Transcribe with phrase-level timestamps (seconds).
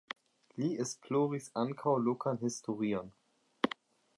[0.61, 3.13] Li esploris ankaŭ lokan historion.